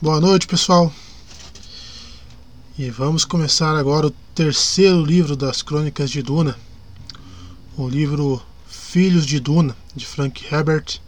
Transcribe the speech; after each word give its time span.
Boa 0.00 0.20
noite, 0.20 0.46
pessoal. 0.46 0.92
E 2.78 2.88
vamos 2.90 3.24
começar 3.24 3.74
agora 3.76 4.06
o 4.06 4.14
terceiro 4.34 5.04
livro 5.04 5.34
das 5.34 5.62
Crônicas 5.62 6.10
de 6.10 6.22
Duna, 6.22 6.56
o 7.76 7.88
livro 7.88 8.40
Filhos 8.68 9.26
de 9.26 9.40
Duna, 9.40 9.76
de 9.94 10.06
Frank 10.06 10.44
Herbert. 10.52 11.00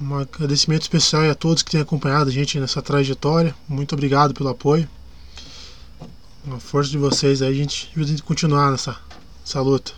Um 0.00 0.14
agradecimento 0.14 0.82
especial 0.82 1.28
a 1.30 1.34
todos 1.34 1.62
que 1.62 1.70
têm 1.70 1.80
acompanhado 1.80 2.30
a 2.30 2.32
gente 2.32 2.58
nessa 2.58 2.80
trajetória. 2.80 3.54
Muito 3.68 3.94
obrigado 3.94 4.32
pelo 4.32 4.48
apoio. 4.48 4.88
A 6.50 6.58
força 6.58 6.90
de 6.90 6.98
vocês 6.98 7.42
aí, 7.42 7.52
a 7.52 7.56
gente 7.56 7.90
ajuda 7.94 8.14
a 8.18 8.22
continuar 8.22 8.70
nessa, 8.70 8.96
nessa 9.40 9.60
luta. 9.60 9.92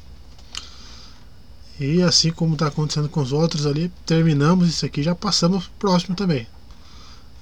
E 1.78 2.02
assim 2.02 2.32
como 2.32 2.54
está 2.54 2.66
acontecendo 2.66 3.08
com 3.08 3.20
os 3.20 3.32
outros 3.32 3.66
ali, 3.66 3.90
terminamos 4.04 4.68
isso 4.68 4.84
aqui 4.84 5.02
já 5.02 5.14
passamos 5.14 5.68
pro 5.78 5.90
próximo 5.90 6.16
também. 6.16 6.46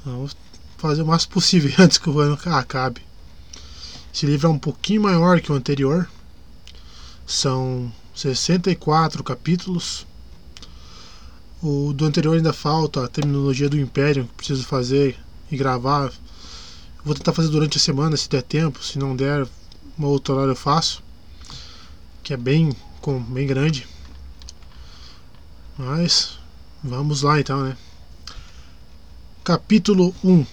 Vamos 0.08 0.34
fazer 0.78 1.02
o 1.02 1.06
máximo 1.06 1.34
possível 1.34 1.70
antes 1.78 1.98
que 1.98 2.08
o 2.08 2.18
ano 2.18 2.38
acabe. 2.46 3.02
Esse 4.12 4.24
livro 4.24 4.48
é 4.48 4.50
um 4.50 4.58
pouquinho 4.58 5.02
maior 5.02 5.40
que 5.40 5.52
o 5.52 5.54
anterior. 5.54 6.08
São 7.26 7.92
64 8.14 9.22
capítulos. 9.22 10.06
O 11.62 11.92
do 11.92 12.06
anterior 12.06 12.36
ainda 12.36 12.52
falta 12.52 13.04
a 13.04 13.08
terminologia 13.08 13.68
do 13.68 13.78
Império 13.78 14.24
que 14.24 14.34
preciso 14.34 14.64
fazer 14.64 15.18
e 15.50 15.56
gravar. 15.56 16.10
Vou 17.04 17.14
tentar 17.14 17.34
fazer 17.34 17.48
durante 17.48 17.76
a 17.76 17.80
semana 17.80 18.16
se 18.16 18.28
der 18.28 18.42
tempo, 18.42 18.82
se 18.82 18.98
não 18.98 19.14
der, 19.14 19.46
uma 19.96 20.08
outra 20.08 20.34
hora 20.34 20.52
eu 20.52 20.56
faço. 20.56 21.02
Que 22.22 22.32
é 22.32 22.36
bem, 22.36 22.74
bem 23.28 23.46
grande. 23.46 23.86
Mas 25.76 26.38
vamos 26.82 27.22
lá 27.22 27.38
então, 27.38 27.62
né? 27.62 27.76
Capítulo 29.48 30.14
1 30.22 30.44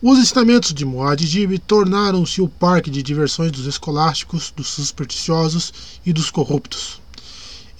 Os 0.00 0.16
ensinamentos 0.16 0.72
de 0.72 0.84
Muad'Dib 0.84 1.58
tornaram-se 1.58 2.40
o 2.40 2.46
parque 2.46 2.88
de 2.88 3.02
diversões 3.02 3.50
dos 3.50 3.66
escolásticos, 3.66 4.52
dos 4.56 4.68
supersticiosos 4.68 6.00
e 6.06 6.12
dos 6.12 6.30
corruptos. 6.30 7.02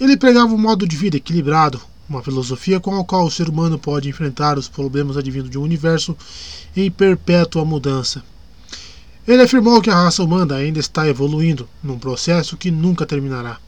Ele 0.00 0.16
pregava 0.16 0.52
um 0.52 0.58
modo 0.58 0.84
de 0.84 0.96
vida 0.96 1.16
equilibrado, 1.16 1.80
uma 2.08 2.24
filosofia 2.24 2.80
com 2.80 2.98
a 2.98 3.04
qual 3.04 3.24
o 3.24 3.30
ser 3.30 3.48
humano 3.48 3.78
pode 3.78 4.08
enfrentar 4.08 4.58
os 4.58 4.66
problemas 4.66 5.16
advindos 5.16 5.48
de 5.48 5.56
um 5.56 5.62
universo 5.62 6.16
em 6.76 6.90
perpétua 6.90 7.64
mudança. 7.64 8.20
Ele 9.28 9.42
afirmou 9.42 9.80
que 9.80 9.90
a 9.90 9.94
raça 9.94 10.24
humana 10.24 10.56
ainda 10.56 10.80
está 10.80 11.06
evoluindo, 11.06 11.68
num 11.80 12.00
processo 12.00 12.56
que 12.56 12.72
nunca 12.72 13.06
terminará. 13.06 13.60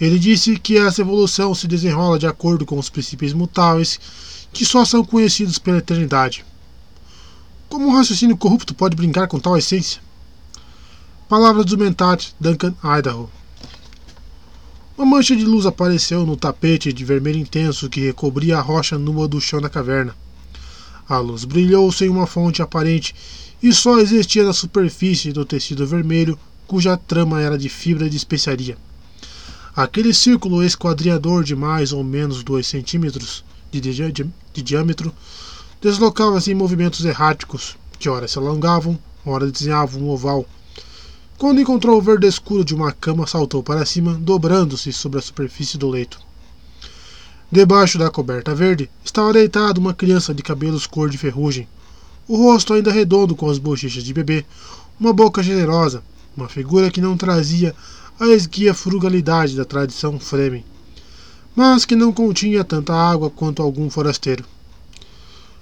Ele 0.00 0.18
disse 0.18 0.58
que 0.58 0.76
essa 0.76 1.00
evolução 1.00 1.54
se 1.54 1.66
desenrola 1.66 2.18
de 2.18 2.26
acordo 2.26 2.66
com 2.66 2.78
os 2.78 2.90
princípios 2.90 3.32
mutáveis 3.32 3.98
que 4.52 4.64
só 4.64 4.84
são 4.84 5.04
conhecidos 5.04 5.58
pela 5.58 5.78
eternidade. 5.78 6.44
Como 7.68 7.86
um 7.86 7.94
raciocínio 7.94 8.36
corrupto 8.36 8.74
pode 8.74 8.96
brincar 8.96 9.26
com 9.26 9.40
tal 9.40 9.56
essência? 9.56 10.00
Palavras 11.28 11.66
do 11.66 11.76
mentat 11.76 12.34
Duncan 12.38 12.74
Idaho. 12.98 13.28
Uma 14.96 15.06
mancha 15.06 15.34
de 15.34 15.44
luz 15.44 15.66
apareceu 15.66 16.24
no 16.24 16.36
tapete 16.36 16.92
de 16.92 17.04
vermelho 17.04 17.38
intenso 17.38 17.88
que 17.90 18.00
recobria 18.00 18.58
a 18.58 18.62
rocha 18.62 18.98
nua 18.98 19.26
do 19.26 19.40
chão 19.40 19.60
da 19.60 19.68
caverna. 19.68 20.14
A 21.08 21.18
luz 21.18 21.44
brilhou 21.44 21.90
sem 21.92 22.08
uma 22.08 22.26
fonte 22.26 22.62
aparente 22.62 23.14
e 23.62 23.72
só 23.72 23.98
existia 23.98 24.44
na 24.44 24.52
superfície 24.52 25.32
do 25.32 25.44
tecido 25.44 25.86
vermelho, 25.86 26.38
cuja 26.66 26.96
trama 26.96 27.40
era 27.40 27.58
de 27.58 27.68
fibra 27.68 28.08
de 28.08 28.16
especiaria. 28.16 28.78
Aquele 29.76 30.14
círculo 30.14 30.64
esquadriador 30.64 31.44
de 31.44 31.54
mais 31.54 31.92
ou 31.92 32.02
menos 32.02 32.42
2 32.42 32.66
centímetros 32.66 33.44
de, 33.70 33.78
di 33.78 33.92
de 34.54 34.62
diâmetro 34.62 35.12
deslocava-se 35.82 36.50
em 36.50 36.54
movimentos 36.54 37.04
erráticos, 37.04 37.76
que 37.98 38.08
ora 38.08 38.26
se 38.26 38.38
alongavam, 38.38 38.98
ora 39.22 39.50
desenhavam 39.50 40.00
um 40.00 40.08
oval. 40.08 40.46
Quando 41.36 41.60
encontrou 41.60 41.98
o 41.98 42.00
verde 42.00 42.26
escuro 42.26 42.64
de 42.64 42.74
uma 42.74 42.90
cama, 42.90 43.26
saltou 43.26 43.62
para 43.62 43.84
cima, 43.84 44.14
dobrando-se 44.14 44.94
sobre 44.94 45.18
a 45.18 45.22
superfície 45.22 45.76
do 45.76 45.90
leito. 45.90 46.18
Debaixo 47.52 47.98
da 47.98 48.10
coberta 48.10 48.54
verde 48.54 48.88
estava 49.04 49.34
deitada 49.34 49.78
uma 49.78 49.92
criança 49.92 50.32
de 50.32 50.42
cabelos 50.42 50.86
cor 50.86 51.10
de 51.10 51.18
ferrugem, 51.18 51.68
o 52.26 52.38
rosto 52.38 52.72
ainda 52.72 52.90
redondo 52.90 53.36
com 53.36 53.50
as 53.50 53.58
bochechas 53.58 54.02
de 54.02 54.14
bebê, 54.14 54.42
uma 54.98 55.12
boca 55.12 55.42
generosa, 55.42 56.02
uma 56.34 56.48
figura 56.48 56.90
que 56.90 57.02
não 57.02 57.14
trazia 57.14 57.74
a 58.18 58.26
esguia 58.28 58.72
frugalidade 58.72 59.54
da 59.54 59.64
tradição 59.64 60.18
Fremen, 60.18 60.64
mas 61.54 61.84
que 61.84 61.94
não 61.94 62.12
continha 62.12 62.64
tanta 62.64 62.94
água 62.94 63.28
quanto 63.28 63.62
algum 63.62 63.90
forasteiro. 63.90 64.44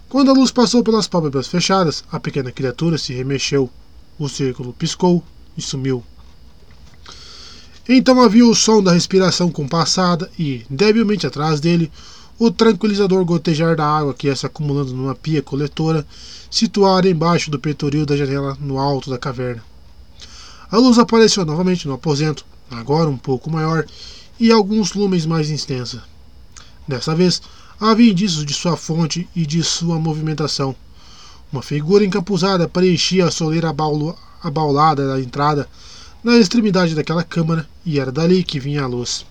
Quando 0.09 0.31
a 0.31 0.35
luz 0.35 0.53
passou 0.53 0.85
pelas 0.85 1.09
pálpebras 1.09 1.49
fechadas, 1.49 2.05
a 2.13 2.21
pequena 2.21 2.53
criatura 2.53 2.97
se 2.97 3.13
remexeu. 3.13 3.69
O 4.17 4.29
círculo 4.29 4.73
piscou 4.73 5.25
e 5.57 5.63
sumiu. 5.63 6.05
Então 7.89 8.21
havia 8.21 8.47
o 8.47 8.55
som 8.55 8.81
da 8.81 8.93
respiração 8.93 9.51
compassada 9.51 10.31
e, 10.39 10.65
debilmente 10.71 11.27
atrás 11.27 11.59
dele, 11.59 11.91
o 12.39 12.51
tranquilizador 12.51 13.25
gotejar 13.25 13.75
da 13.77 13.85
água 13.85 14.15
que 14.15 14.29
ia 14.29 14.37
se 14.37 14.47
acumulando 14.47 14.95
numa 14.95 15.15
pia 15.17 15.43
coletora 15.43 16.07
situada 16.49 17.09
embaixo 17.09 17.51
do 17.51 17.59
peitoril 17.59 18.07
da 18.07 18.17
janela 18.17 18.57
no 18.61 18.79
alto 18.79 19.11
da 19.11 19.19
caverna. 19.19 19.74
A 20.71 20.79
luz 20.79 20.99
apareceu 20.99 21.45
novamente 21.45 21.87
no 21.87 21.95
aposento, 21.95 22.45
agora 22.71 23.09
um 23.09 23.17
pouco 23.17 23.51
maior 23.51 23.87
e 24.39 24.51
alguns 24.51 24.95
lumens 24.95 25.27
mais 25.27 25.51
extensa. 25.51 26.03
Dessa 26.87 27.15
vez, 27.15 27.41
havia 27.79 28.11
indícios 28.11 28.45
de 28.45 28.55
sua 28.55 28.77
fonte 28.77 29.29
e 29.35 29.47
de 29.47 29.63
sua 29.63 29.99
movimentação. 29.99 30.75
Uma 31.53 31.63
figura 31.63 32.05
encapuzada 32.05 32.69
preenchia 32.69 33.27
a 33.27 33.31
soleira 33.31 33.75
abaulada 34.43 35.09
da 35.09 35.21
entrada 35.21 35.69
na 36.23 36.37
extremidade 36.37 36.95
daquela 36.95 37.23
câmara 37.23 37.69
e 37.85 38.01
era 38.01 38.11
dali 38.11 38.43
que 38.43 38.59
vinha 38.59 38.83
a 38.83 38.87
luz. 38.87 39.25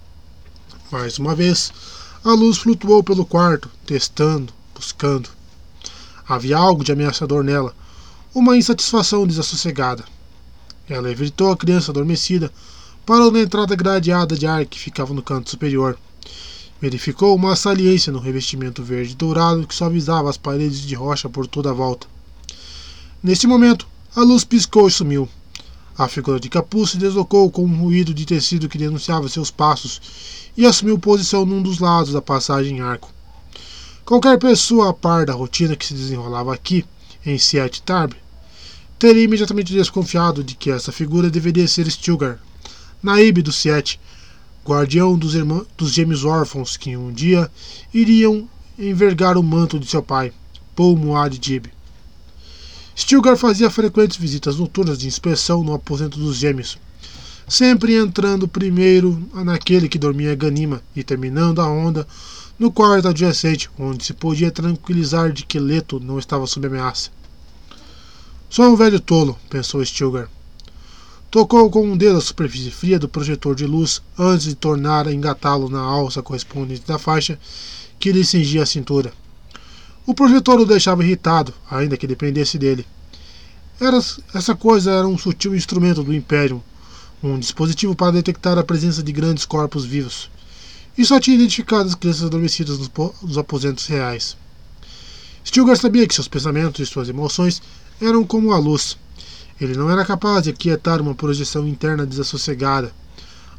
Mais 0.91 1.17
uma 1.17 1.35
vez, 1.35 1.73
a 2.23 2.31
luz 2.33 2.57
flutuou 2.59 3.03
pelo 3.03 3.25
quarto, 3.25 3.69
testando, 3.85 4.53
buscando. 4.73 5.29
Havia 6.27 6.57
algo 6.57 6.83
de 6.83 6.91
ameaçador 6.91 7.43
nela, 7.43 7.75
uma 8.33 8.55
insatisfação 8.55 9.27
desassossegada. 9.27 10.05
Ela 10.93 11.09
evitou 11.09 11.51
a 11.51 11.57
criança 11.57 11.89
adormecida, 11.89 12.53
parou 13.03 13.31
na 13.31 13.39
entrada 13.39 13.75
gradeada 13.75 14.37
de 14.37 14.45
ar 14.45 14.63
que 14.63 14.77
ficava 14.77 15.11
no 15.11 15.23
canto 15.23 15.49
superior. 15.49 15.97
Verificou 16.79 17.35
uma 17.35 17.55
saliência 17.55 18.13
no 18.13 18.19
revestimento 18.19 18.83
verde 18.83 19.15
dourado 19.15 19.65
que 19.65 19.73
suavizava 19.73 20.29
as 20.29 20.37
paredes 20.37 20.81
de 20.81 20.93
rocha 20.93 21.27
por 21.27 21.47
toda 21.47 21.71
a 21.71 21.73
volta. 21.73 22.05
Neste 23.23 23.47
momento, 23.47 23.87
a 24.15 24.21
luz 24.21 24.43
piscou 24.43 24.87
e 24.87 24.91
sumiu. 24.91 25.27
A 25.97 26.07
figura 26.07 26.39
de 26.39 26.47
capuz 26.47 26.91
se 26.91 26.97
deslocou 26.97 27.49
com 27.49 27.65
um 27.65 27.75
ruído 27.75 28.13
de 28.13 28.23
tecido 28.23 28.69
que 28.69 28.77
denunciava 28.77 29.27
seus 29.27 29.49
passos 29.49 29.99
e 30.55 30.63
assumiu 30.63 30.99
posição 30.99 31.43
num 31.43 31.63
dos 31.63 31.79
lados 31.79 32.13
da 32.13 32.21
passagem 32.21 32.77
em 32.77 32.81
arco. 32.81 33.11
Qualquer 34.05 34.37
pessoa 34.37 34.91
a 34.91 34.93
par 34.93 35.25
da 35.25 35.33
rotina 35.33 35.75
que 35.75 35.87
se 35.87 35.95
desenrolava 35.95 36.53
aqui, 36.53 36.85
em 37.25 37.37
Tarb, 37.83 38.13
teria 38.97 39.23
imediatamente 39.23 39.73
desconfiado 39.73 40.43
de 40.43 40.55
que 40.55 40.71
essa 40.71 40.91
figura 40.91 41.29
deveria 41.29 41.67
ser 41.67 41.89
Stilgar, 41.89 42.39
Naib 43.01 43.41
do 43.41 43.51
Siete, 43.51 43.99
guardião 44.65 45.17
dos, 45.17 45.35
irmãos, 45.35 45.67
dos 45.77 45.91
gêmeos 45.91 46.23
órfãos 46.23 46.77
que 46.77 46.95
um 46.95 47.11
dia 47.11 47.51
iriam 47.93 48.47
envergar 48.79 49.37
o 49.37 49.43
manto 49.43 49.77
de 49.77 49.87
seu 49.87 50.01
pai, 50.01 50.31
Paul 50.75 50.95
Muad 50.97 51.37
Dib. 51.37 51.65
Stilgar 52.95 53.35
fazia 53.35 53.69
frequentes 53.69 54.17
visitas 54.17 54.57
noturnas 54.57 54.97
de 54.97 55.07
inspeção 55.07 55.63
no 55.63 55.73
aposento 55.73 56.17
dos 56.17 56.37
gêmeos, 56.37 56.77
sempre 57.47 57.95
entrando 57.95 58.47
primeiro 58.47 59.21
naquele 59.33 59.89
que 59.89 59.99
dormia 59.99 60.35
Ganima 60.35 60.81
e 60.95 61.03
terminando 61.03 61.59
a 61.59 61.67
onda 61.67 62.07
no 62.57 62.71
quarto 62.71 63.07
adjacente, 63.07 63.69
onde 63.77 64.05
se 64.05 64.13
podia 64.13 64.51
tranquilizar 64.51 65.31
de 65.31 65.43
que 65.43 65.59
Leto 65.59 65.99
não 65.99 66.19
estava 66.19 66.47
sob 66.47 66.67
ameaça. 66.67 67.09
Sou 68.53 68.65
um 68.65 68.75
velho 68.75 68.99
tolo, 68.99 69.35
pensou 69.49 69.83
Stilgar. 69.83 70.29
Tocou 71.31 71.71
com 71.71 71.87
um 71.87 71.97
dedo 71.97 72.19
a 72.19 72.21
superfície 72.21 72.69
fria 72.69 72.99
do 72.99 73.09
projetor 73.09 73.55
de 73.55 73.65
luz 73.65 73.99
antes 74.15 74.45
de 74.45 74.53
tornar 74.53 75.07
a 75.07 75.11
engatá-lo 75.11 75.67
na 75.67 75.79
alça 75.79 76.21
correspondente 76.21 76.85
da 76.85 76.99
faixa 76.99 77.39
que 77.97 78.11
lhe 78.11 78.23
cingia 78.23 78.61
a 78.61 78.65
cintura. 78.67 79.11
O 80.05 80.13
projetor 80.13 80.59
o 80.59 80.67
deixava 80.67 81.03
irritado, 81.03 81.51
ainda 81.67 81.97
que 81.97 82.05
dependesse 82.05 82.59
dele. 82.59 82.85
Era, 83.81 83.97
essa 84.35 84.53
coisa 84.53 84.91
era 84.91 85.07
um 85.07 85.17
sutil 85.17 85.55
instrumento 85.55 86.03
do 86.03 86.13
Império, 86.13 86.63
um 87.23 87.39
dispositivo 87.39 87.95
para 87.95 88.11
detectar 88.11 88.55
a 88.59 88.63
presença 88.63 89.01
de 89.01 89.11
grandes 89.11 89.45
corpos 89.45 89.83
vivos, 89.83 90.29
e 90.95 91.03
só 91.03 91.19
tinha 91.19 91.37
identificado 91.37 91.89
as 91.89 91.95
crianças 91.95 92.25
adormecidas 92.25 92.77
nos, 92.77 92.91
nos 93.19 93.35
aposentos 93.35 93.87
reais. 93.87 94.37
Stilgar 95.43 95.75
sabia 95.75 96.07
que 96.07 96.13
seus 96.13 96.27
pensamentos 96.27 96.79
e 96.79 96.89
suas 96.89 97.09
emoções 97.09 97.59
eram 98.05 98.23
como 98.23 98.51
a 98.51 98.57
luz. 98.57 98.97
Ele 99.59 99.75
não 99.77 99.89
era 99.89 100.03
capaz 100.03 100.43
de 100.43 100.49
aquietar 100.49 101.01
uma 101.01 101.15
projeção 101.15 101.67
interna 101.67 102.05
desassossegada. 102.05 102.93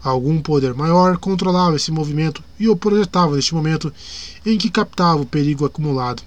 Algum 0.02 0.40
poder 0.40 0.74
maior 0.74 1.16
controlava 1.16 1.76
esse 1.76 1.90
movimento 1.90 2.44
e 2.58 2.68
o 2.68 2.76
projetava 2.76 3.36
neste 3.36 3.54
momento 3.54 3.92
em 4.44 4.58
que 4.58 4.70
captava 4.70 5.22
o 5.22 5.26
perigo 5.26 5.64
acumulado. 5.64 6.22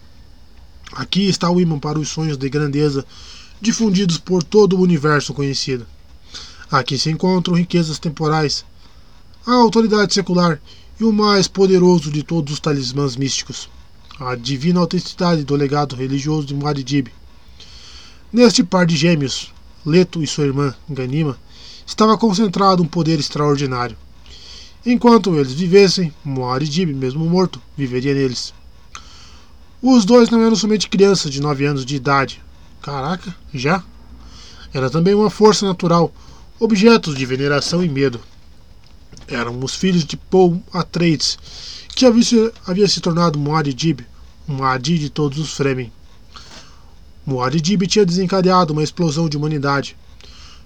Aqui 0.93 1.27
está 1.27 1.49
o 1.49 1.61
imã 1.61 1.77
para 1.77 1.99
os 1.99 2.09
sonhos 2.09 2.37
de 2.37 2.49
grandeza 2.49 3.05
difundidos 3.61 4.17
por 4.17 4.43
todo 4.43 4.75
o 4.75 4.81
universo 4.81 5.33
conhecido. 5.33 5.85
Aqui 6.71 6.97
se 6.97 7.09
encontram 7.09 7.55
riquezas 7.55 7.99
temporais, 7.99 8.65
a 9.45 9.53
autoridade 9.53 10.13
secular 10.13 10.59
e 10.99 11.03
o 11.03 11.13
mais 11.13 11.47
poderoso 11.47 12.11
de 12.11 12.23
todos 12.23 12.53
os 12.53 12.59
talismãs 12.59 13.15
místicos, 13.15 13.69
a 14.19 14.35
divina 14.35 14.79
autenticidade 14.79 15.43
do 15.43 15.55
legado 15.55 15.95
religioso 15.95 16.47
de 16.47 16.55
Muad'Dib. 16.55 17.11
Neste 18.31 18.61
par 18.61 18.85
de 18.85 18.97
gêmeos, 18.97 19.53
Leto 19.85 20.21
e 20.21 20.27
sua 20.27 20.43
irmã, 20.43 20.75
Ganima, 20.89 21.39
estava 21.85 22.17
concentrado 22.17 22.83
um 22.83 22.87
poder 22.87 23.17
extraordinário. 23.21 23.95
Enquanto 24.85 25.33
eles 25.33 25.53
vivessem, 25.53 26.13
Muad'Dib, 26.25 26.93
mesmo 26.93 27.23
morto, 27.25 27.61
viveria 27.77 28.13
neles. 28.13 28.53
Os 29.81 30.03
dois 30.03 30.29
não 30.29 30.41
eram 30.41 30.57
somente 30.57 30.89
crianças 30.89 31.31
de 31.31 31.39
9 31.39 31.65
anos 31.65 31.85
de 31.85 31.95
idade. 31.95 32.43
Caraca, 32.81 33.33
já? 33.53 33.81
Era 34.73 34.89
também 34.89 35.13
uma 35.13 35.29
força 35.29 35.65
natural, 35.65 36.13
objetos 36.59 37.15
de 37.15 37.25
veneração 37.25 37.81
e 37.81 37.87
medo. 37.87 38.19
Eram 39.25 39.57
os 39.63 39.73
filhos 39.73 40.03
de 40.03 40.17
Paul 40.17 40.61
Atreides, 40.73 41.39
que 41.95 42.05
havia 42.05 42.87
se, 42.89 42.99
tornado 42.99 43.39
Muad'Dib, 43.39 44.01
um 44.49 44.63
Adi 44.65 44.99
de 44.99 45.09
todos 45.09 45.39
os 45.39 45.53
Fremen. 45.53 45.93
Muad'Dib 47.27 47.85
tinha 47.87 48.05
desencadeado 48.05 48.71
uma 48.71 48.81
explosão 48.81 49.27
de 49.27 49.35
humanidade, 49.35 49.97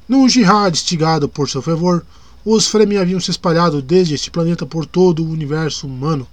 num 0.07 0.29
jihad 0.29 0.75
instigado 0.75 1.27
por 1.29 1.49
seu 1.49 1.61
fervor, 1.61 2.05
os 2.45 2.67
Fremen 2.67 2.97
haviam 2.97 3.19
se 3.19 3.31
espalhado 3.31 3.81
desde 3.81 4.13
este 4.13 4.29
planeta 4.29 4.65
por 4.65 4.85
todo 4.85 5.23
o 5.23 5.29
universo 5.29 5.87
humano, 5.87 6.27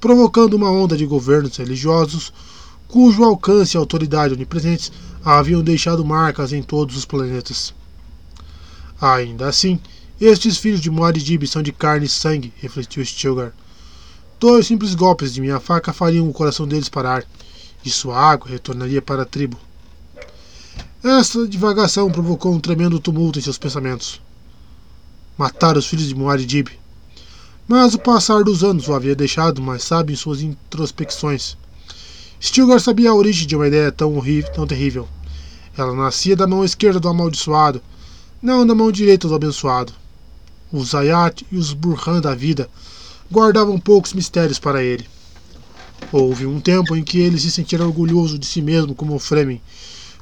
provocando 0.00 0.54
uma 0.54 0.70
onda 0.70 0.96
de 0.96 1.06
governos 1.06 1.56
religiosos 1.56 2.32
cujo 2.86 3.24
alcance 3.24 3.76
e 3.76 3.78
autoridade 3.78 4.34
onipresentes 4.34 4.92
haviam 5.24 5.62
deixado 5.62 6.04
marcas 6.04 6.52
em 6.52 6.62
todos 6.62 6.96
os 6.96 7.04
planetas. 7.04 7.74
Ainda 9.00 9.48
assim, 9.48 9.80
estes 10.20 10.58
filhos 10.58 10.80
de 10.80 10.90
Muad'Dib 10.90 11.46
são 11.46 11.62
de 11.62 11.72
carne 11.72 12.06
e 12.06 12.08
sangue, 12.08 12.52
refletiu 12.58 13.04
Stilgar. 13.04 13.52
Dois 14.38 14.66
simples 14.66 14.94
golpes 14.94 15.32
de 15.32 15.40
minha 15.40 15.58
faca 15.58 15.92
fariam 15.92 16.28
o 16.28 16.32
coração 16.32 16.68
deles 16.68 16.88
parar, 16.88 17.24
e 17.86 17.90
sua 17.90 18.18
água 18.18 18.50
retornaria 18.50 19.00
para 19.00 19.22
a 19.22 19.26
tribo. 19.26 19.58
Esta 21.02 21.46
divagação 21.46 22.10
provocou 22.10 22.52
um 22.52 22.58
tremendo 22.58 22.98
tumulto 22.98 23.38
em 23.38 23.42
seus 23.42 23.56
pensamentos. 23.56 24.20
Matar 25.38 25.76
os 25.76 25.86
filhos 25.86 26.08
de 26.08 26.14
Muad'Dib. 26.14 26.68
Mas 27.68 27.94
o 27.94 27.98
passar 27.98 28.42
dos 28.42 28.64
anos 28.64 28.88
o 28.88 28.94
havia 28.94 29.14
deixado 29.14 29.62
mais 29.62 29.84
sábio 29.84 30.12
em 30.12 30.16
suas 30.16 30.40
introspecções. 30.40 31.56
Stilgar 32.40 32.80
sabia 32.80 33.10
a 33.10 33.14
origem 33.14 33.46
de 33.46 33.54
uma 33.54 33.68
ideia 33.68 33.92
tão 33.92 34.16
horrível, 34.16 34.52
tão 34.52 34.66
terrível. 34.66 35.08
Ela 35.76 35.94
nascia 35.94 36.34
da 36.34 36.46
mão 36.46 36.64
esquerda 36.64 36.98
do 36.98 37.08
amaldiçoado, 37.08 37.80
não 38.42 38.66
da 38.66 38.74
mão 38.74 38.90
direita 38.90 39.28
do 39.28 39.34
abençoado. 39.34 39.92
Os 40.72 40.88
Zayat 40.88 41.46
e 41.52 41.56
os 41.56 41.72
Burhan 41.72 42.20
da 42.20 42.34
vida 42.34 42.68
guardavam 43.30 43.78
poucos 43.78 44.12
mistérios 44.12 44.58
para 44.58 44.82
ele. 44.82 45.06
Houve 46.12 46.46
um 46.46 46.60
tempo 46.60 46.94
em 46.94 47.02
que 47.02 47.18
ele 47.18 47.38
se 47.38 47.50
sentira 47.50 47.84
orgulhoso 47.84 48.38
de 48.38 48.46
si 48.46 48.62
mesmo 48.62 48.94
como 48.94 49.18
Fremen, 49.18 49.60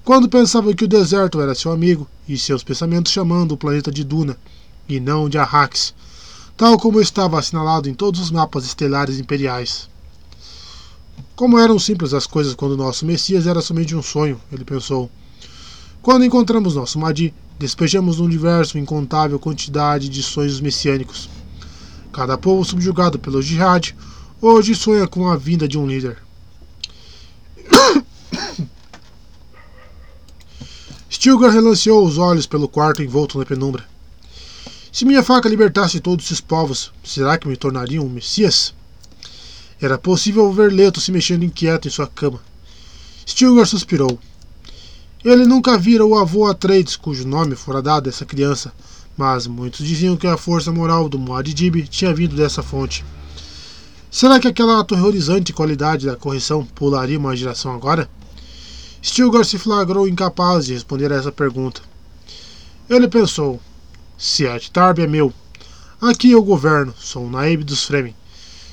quando 0.02 0.28
pensava 0.28 0.72
que 0.74 0.84
o 0.84 0.88
deserto 0.88 1.40
era 1.40 1.54
seu 1.54 1.72
amigo 1.72 2.08
e 2.26 2.38
seus 2.38 2.64
pensamentos 2.64 3.12
chamando 3.12 3.52
o 3.52 3.56
planeta 3.56 3.90
de 3.90 4.02
Duna 4.02 4.36
e 4.88 4.98
não 4.98 5.28
de 5.28 5.36
Arrax, 5.36 5.94
tal 6.56 6.78
como 6.78 7.00
estava 7.00 7.38
assinalado 7.38 7.88
em 7.88 7.94
todos 7.94 8.20
os 8.20 8.30
mapas 8.30 8.64
estelares 8.64 9.18
imperiais. 9.18 9.88
Como 11.36 11.58
eram 11.58 11.78
simples 11.78 12.14
as 12.14 12.26
coisas 12.26 12.54
quando 12.54 12.76
nosso 12.76 13.04
Messias 13.04 13.46
era 13.46 13.60
somente 13.60 13.94
um 13.94 14.02
sonho, 14.02 14.40
ele 14.52 14.64
pensou. 14.64 15.10
Quando 16.00 16.24
encontramos 16.24 16.74
nosso 16.74 16.98
Madi, 16.98 17.34
despejamos 17.58 18.18
no 18.18 18.24
universo 18.24 18.78
incontável 18.78 19.38
quantidade 19.38 20.08
de 20.08 20.22
sonhos 20.22 20.60
messiânicos. 20.60 21.28
Cada 22.12 22.38
povo 22.38 22.64
subjugado 22.64 23.18
pelo 23.18 23.42
jihad 23.42 23.94
hoje 24.40 24.74
sonha 24.74 25.06
com 25.06 25.28
a 25.28 25.36
vinda 25.36 25.66
de 25.66 25.78
um 25.78 25.86
líder. 25.86 26.18
Stilgar 31.10 31.52
relanceou 31.52 32.04
os 32.04 32.18
olhos 32.18 32.46
pelo 32.46 32.68
quarto 32.68 33.02
envolto 33.02 33.38
na 33.38 33.46
penumbra. 33.46 33.84
Se 34.92 35.04
minha 35.04 35.22
faca 35.22 35.48
libertasse 35.48 35.98
todos 35.98 36.26
esses 36.26 36.40
povos, 36.40 36.92
será 37.02 37.38
que 37.38 37.48
me 37.48 37.56
tornaria 37.56 38.02
um 38.02 38.08
Messias? 38.08 38.74
Era 39.80 39.98
possível 39.98 40.52
ver 40.52 40.72
Leto 40.72 41.00
se 41.00 41.10
mexendo 41.10 41.44
inquieto 41.44 41.88
em 41.88 41.90
sua 41.90 42.06
cama. 42.06 42.40
Stilgar 43.26 43.66
suspirou. 43.66 44.18
Ele 45.24 45.46
nunca 45.46 45.78
vira 45.78 46.04
o 46.04 46.16
avô 46.18 46.46
Atreides, 46.46 46.96
cujo 46.96 47.26
nome 47.26 47.56
fora 47.56 47.80
dado 47.80 48.06
a 48.06 48.10
essa 48.10 48.26
criança, 48.26 48.72
mas 49.16 49.46
muitos 49.46 49.86
diziam 49.86 50.16
que 50.16 50.26
a 50.26 50.36
força 50.36 50.70
moral 50.70 51.08
do 51.08 51.18
Muad'Dib 51.18 51.88
tinha 51.88 52.12
vindo 52.12 52.36
dessa 52.36 52.62
fonte. 52.62 53.04
Será 54.14 54.38
que 54.38 54.46
aquela 54.46 54.78
aterrorizante 54.78 55.52
qualidade 55.52 56.06
da 56.06 56.14
correção 56.14 56.64
pularia 56.64 57.18
uma 57.18 57.34
geração 57.34 57.74
agora? 57.74 58.08
Stilgar 59.02 59.44
se 59.44 59.58
flagrou 59.58 60.06
incapaz 60.06 60.66
de 60.66 60.72
responder 60.72 61.12
a 61.12 61.16
essa 61.16 61.32
pergunta. 61.32 61.82
Ele 62.88 63.08
pensou: 63.08 63.60
Siet 64.16 64.70
Tarb 64.70 65.00
é 65.00 65.08
meu. 65.08 65.34
Aqui 66.00 66.30
eu 66.30 66.44
governo, 66.44 66.94
sou 66.96 67.26
o 67.26 67.28
Naib 67.28 67.64
dos 67.64 67.82
Fremen. 67.82 68.14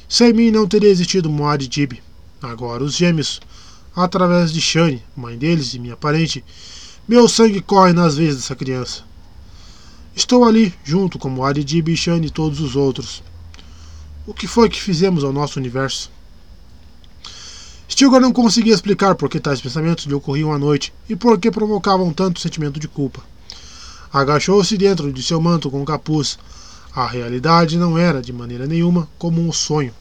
Sem 0.08 0.32
mim 0.32 0.52
não 0.52 0.68
teria 0.68 0.92
existido 0.92 1.28
Muad'Dib. 1.28 1.94
Agora 2.40 2.84
os 2.84 2.94
gêmeos, 2.94 3.42
através 3.96 4.54
de 4.54 4.62
Shani, 4.62 5.02
mãe 5.16 5.40
deles 5.40 5.74
e 5.74 5.80
minha 5.80 5.98
parente, 5.98 6.46
meu 7.08 7.28
sangue 7.28 7.62
corre 7.62 7.94
nas 7.94 8.16
veias 8.16 8.36
dessa 8.36 8.56
criança. 8.56 9.02
Estou 10.16 10.44
ali, 10.44 10.72
junto 10.84 11.18
com 11.18 11.30
Muad'Dib 11.30 11.90
e 11.90 11.98
Shani 11.98 12.28
e 12.28 12.30
todos 12.30 12.60
os 12.60 12.76
outros. 12.76 13.24
O 14.28 14.36
que 14.36 14.46
foi 14.46 14.70
que 14.70 14.80
fizemos 14.80 15.24
ao 15.24 15.34
nosso 15.34 15.60
universo? 15.60 16.12
Stilgar 17.90 18.22
não 18.22 18.32
conseguia 18.32 18.74
explicar 18.74 19.16
por 19.16 19.28
que 19.28 19.40
tais 19.40 19.60
pensamentos 19.60 20.06
lhe 20.06 20.14
ocorriam 20.14 20.54
à 20.54 20.60
noite 20.60 20.94
e 21.10 21.16
por 21.16 21.40
que 21.40 21.50
provocavam 21.50 22.14
tanto 22.14 22.40
sentimento 22.40 22.80
de 22.80 22.88
culpa. 22.88 23.24
Agachou-se 24.14 24.78
dentro 24.78 25.12
de 25.12 25.24
seu 25.24 25.42
manto 25.42 25.72
com 25.72 25.84
capuz. 25.84 26.38
A 26.94 27.08
realidade 27.08 27.78
não 27.78 27.98
era, 27.98 28.22
de 28.22 28.32
maneira 28.32 28.68
nenhuma, 28.68 29.10
como 29.18 29.42
um 29.42 29.52
sonho. 29.52 29.94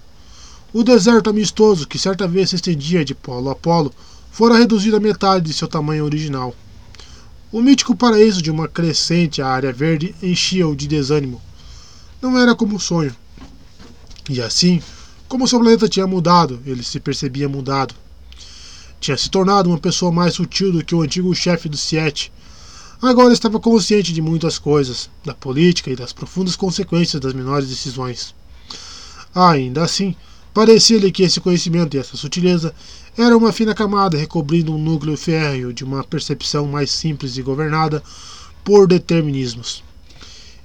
O 0.70 0.84
deserto 0.84 1.30
amistoso, 1.30 1.88
que 1.88 1.98
certa 1.98 2.28
vez 2.28 2.50
se 2.50 2.56
estendia 2.56 3.02
de 3.02 3.14
polo 3.14 3.48
a 3.48 3.54
polo, 3.54 3.90
fora 4.30 4.58
reduzido 4.58 4.96
à 4.96 5.00
metade 5.00 5.46
de 5.46 5.54
seu 5.54 5.66
tamanho 5.66 6.04
original. 6.04 6.54
O 7.50 7.62
mítico 7.62 7.96
paraíso 7.96 8.42
de 8.42 8.50
uma 8.50 8.68
crescente 8.68 9.40
área 9.40 9.72
verde 9.72 10.14
enchia-o 10.22 10.76
de 10.76 10.86
desânimo. 10.86 11.40
Não 12.20 12.38
era 12.38 12.54
como 12.54 12.76
um 12.76 12.78
sonho. 12.78 13.16
E 14.32 14.40
assim, 14.40 14.80
como 15.26 15.48
seu 15.48 15.58
planeta 15.58 15.88
tinha 15.88 16.06
mudado, 16.06 16.60
ele 16.64 16.84
se 16.84 17.00
percebia 17.00 17.48
mudado. 17.48 17.92
Tinha 19.00 19.16
se 19.16 19.28
tornado 19.28 19.68
uma 19.68 19.76
pessoa 19.76 20.12
mais 20.12 20.34
sutil 20.34 20.70
do 20.70 20.84
que 20.84 20.94
o 20.94 21.02
antigo 21.02 21.34
chefe 21.34 21.68
do 21.68 21.76
Siete. 21.76 22.32
Agora 23.02 23.32
estava 23.32 23.58
consciente 23.58 24.12
de 24.12 24.22
muitas 24.22 24.56
coisas, 24.56 25.10
da 25.24 25.34
política 25.34 25.90
e 25.90 25.96
das 25.96 26.12
profundas 26.12 26.54
consequências 26.54 27.20
das 27.20 27.32
menores 27.32 27.68
decisões. 27.68 28.32
Ainda 29.34 29.82
assim, 29.82 30.14
parecia-lhe 30.54 31.10
que 31.10 31.24
esse 31.24 31.40
conhecimento 31.40 31.96
e 31.96 31.98
essa 31.98 32.16
sutileza 32.16 32.72
era 33.18 33.36
uma 33.36 33.50
fina 33.50 33.74
camada 33.74 34.16
recobrindo 34.16 34.72
um 34.72 34.78
núcleo 34.78 35.16
férreo 35.16 35.72
de 35.72 35.82
uma 35.82 36.04
percepção 36.04 36.68
mais 36.68 36.92
simples 36.92 37.36
e 37.36 37.42
governada 37.42 38.00
por 38.62 38.86
determinismos. 38.86 39.82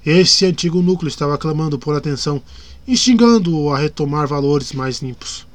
Esse 0.04 0.46
antigo 0.46 0.80
núcleo 0.80 1.08
estava 1.08 1.36
clamando 1.36 1.80
por 1.80 1.96
atenção 1.96 2.40
instigando-o 2.86 3.72
a 3.72 3.78
retomar 3.78 4.28
valores 4.28 4.72
mais 4.72 5.02
limpos. 5.02 5.46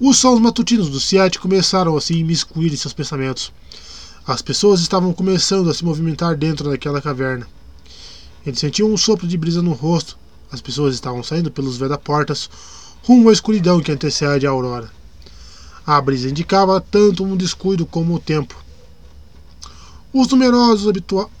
Os 0.00 0.16
sons 0.16 0.40
matutinos 0.40 0.88
do 0.88 0.98
Siete 0.98 1.38
começaram 1.38 1.96
a 1.96 2.00
se 2.00 2.14
imiscuir 2.14 2.72
em 2.72 2.76
seus 2.76 2.94
pensamentos. 2.94 3.52
As 4.26 4.40
pessoas 4.40 4.80
estavam 4.80 5.12
começando 5.12 5.68
a 5.68 5.74
se 5.74 5.84
movimentar 5.84 6.36
dentro 6.36 6.70
daquela 6.70 7.02
caverna. 7.02 7.46
Ele 8.46 8.56
sentiu 8.56 8.90
um 8.90 8.96
sopro 8.96 9.26
de 9.26 9.36
brisa 9.36 9.60
no 9.60 9.72
rosto. 9.72 10.18
As 10.50 10.60
pessoas 10.60 10.94
estavam 10.94 11.22
saindo 11.22 11.50
pelos 11.50 11.78
portas 12.02 12.48
rumo 13.02 13.28
à 13.28 13.32
escuridão 13.32 13.80
que 13.80 13.92
antecede 13.92 14.46
a 14.46 14.50
aurora. 14.50 14.90
A 15.86 16.00
brisa 16.00 16.30
indicava 16.30 16.80
tanto 16.80 17.22
um 17.22 17.36
descuido 17.36 17.84
como 17.84 18.14
o 18.14 18.18
tempo. 18.18 18.56
Os 20.12 20.28
numerosos 20.28 20.90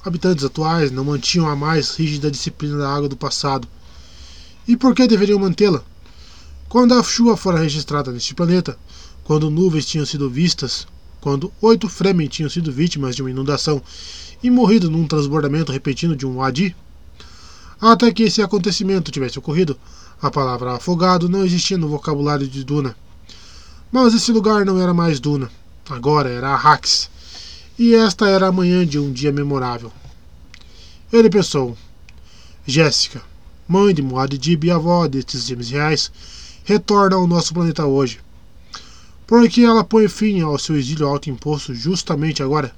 habitantes 0.04 0.44
atuais 0.44 0.90
não 0.90 1.04
mantinham 1.04 1.48
a 1.48 1.56
mais 1.56 1.96
rígida 1.96 2.30
disciplina 2.30 2.76
da 2.76 2.92
água 2.92 3.08
do 3.08 3.16
passado, 3.16 3.66
e 4.66 4.76
por 4.76 4.94
que 4.94 5.06
deveriam 5.06 5.38
mantê-la? 5.38 5.82
Quando 6.68 6.94
a 6.94 7.02
chuva 7.02 7.36
fora 7.36 7.58
registrada 7.58 8.10
neste 8.10 8.34
planeta, 8.34 8.78
quando 9.22 9.50
nuvens 9.50 9.86
tinham 9.86 10.04
sido 10.04 10.28
vistas, 10.28 10.86
quando 11.20 11.52
oito 11.62 11.88
Fremen 11.88 12.28
tinham 12.28 12.50
sido 12.50 12.72
vítimas 12.72 13.16
de 13.16 13.22
uma 13.22 13.30
inundação 13.30 13.82
e 14.42 14.50
morrido 14.50 14.90
num 14.90 15.06
transbordamento 15.06 15.72
repentino 15.72 16.14
de 16.14 16.26
um 16.26 16.36
Wadi, 16.36 16.76
Até 17.80 18.12
que 18.12 18.22
esse 18.22 18.42
acontecimento 18.42 19.10
tivesse 19.10 19.38
ocorrido, 19.38 19.78
a 20.20 20.30
palavra 20.30 20.76
afogado 20.76 21.28
não 21.28 21.44
existia 21.44 21.76
no 21.76 21.88
vocabulário 21.88 22.46
de 22.46 22.64
Duna. 22.64 22.96
Mas 23.92 24.14
esse 24.14 24.32
lugar 24.32 24.64
não 24.64 24.80
era 24.80 24.94
mais 24.94 25.20
Duna, 25.20 25.50
agora 25.88 26.28
era 26.28 26.50
Arrax, 26.50 27.10
e 27.78 27.94
esta 27.94 28.28
era 28.28 28.48
a 28.48 28.52
manhã 28.52 28.86
de 28.86 28.98
um 28.98 29.12
dia 29.12 29.32
memorável. 29.32 29.92
Ele 31.12 31.30
pensou: 31.30 31.76
Jéssica, 32.66 33.22
mãe 33.66 33.94
de 33.94 34.02
Muad'Dib 34.02 34.64
e 34.64 34.70
avó 34.70 35.08
destes 35.08 35.46
gêmeos 35.46 35.70
reais, 35.70 36.12
retorna 36.64 37.16
ao 37.16 37.26
nosso 37.26 37.54
planeta 37.54 37.86
hoje. 37.86 38.20
Por 39.26 39.48
que 39.48 39.64
ela 39.64 39.82
põe 39.82 40.06
fim 40.06 40.40
ao 40.42 40.58
seu 40.58 40.76
exílio 40.76 41.06
autoimposto 41.06 41.74
justamente 41.74 42.42
agora? 42.42 42.74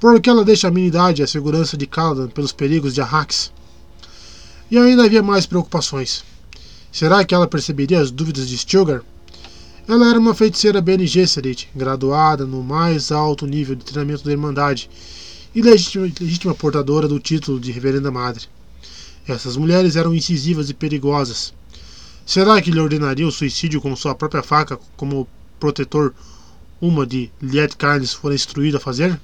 Por 0.00 0.20
que 0.20 0.30
ela 0.30 0.44
deixa 0.44 0.68
a 0.68 0.70
minidade 0.70 1.20
e 1.20 1.24
a 1.24 1.26
segurança 1.26 1.76
de 1.76 1.86
Caladan 1.86 2.28
pelos 2.28 2.52
perigos 2.52 2.94
de 2.94 3.00
Arrax? 3.00 3.52
E 4.70 4.78
ainda 4.78 5.04
havia 5.04 5.22
mais 5.22 5.44
preocupações. 5.46 6.24
Será 6.90 7.24
que 7.24 7.34
ela 7.34 7.46
perceberia 7.46 8.00
as 8.00 8.10
dúvidas 8.10 8.48
de 8.48 8.56
Stilgar? 8.56 9.02
Ela 9.86 10.08
era 10.08 10.18
uma 10.18 10.34
feiticeira 10.34 10.80
Bene 10.80 11.06
Gesserit, 11.06 11.68
graduada 11.74 12.46
no 12.46 12.62
mais 12.62 13.12
alto 13.12 13.46
nível 13.46 13.74
de 13.74 13.84
treinamento 13.84 14.24
da 14.24 14.30
Irmandade 14.30 14.88
e 15.54 15.60
legítima, 15.60 16.10
legítima 16.20 16.54
portadora 16.54 17.06
do 17.06 17.20
título 17.20 17.60
de 17.60 17.70
Reverenda 17.70 18.10
Madre. 18.10 18.46
Essas 19.26 19.56
mulheres 19.56 19.96
eram 19.96 20.14
incisivas 20.14 20.68
e 20.68 20.74
perigosas. 20.74 21.54
Será 22.26 22.60
que 22.60 22.70
lhe 22.70 22.80
ordenaria 22.80 23.26
o 23.26 23.32
suicídio 23.32 23.80
com 23.80 23.94
sua 23.94 24.14
própria 24.14 24.42
faca, 24.42 24.78
como 24.96 25.22
o 25.22 25.28
protetor 25.60 26.14
uma 26.80 27.06
de 27.06 27.30
Liet 27.40 27.76
Carnes 27.76 28.12
fora 28.12 28.34
instruído 28.34 28.76
a 28.76 28.80
fazer? 28.80 29.20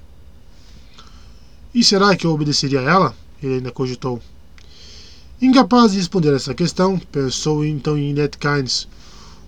E 1.73 1.83
será 1.83 2.15
que 2.15 2.25
eu 2.25 2.31
obedeceria 2.31 2.79
a 2.79 2.83
ela? 2.83 3.15
Ele 3.43 3.55
ainda 3.55 3.71
cogitou. 3.71 4.21
Incapaz 5.41 5.91
de 5.91 5.97
responder 5.97 6.33
essa 6.33 6.53
questão, 6.53 6.97
pensou 6.97 7.63
então 7.63 7.97
em 7.97 8.13
Ned 8.13 8.37
Kynes, 8.37 8.87